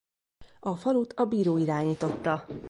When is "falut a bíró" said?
0.75-1.57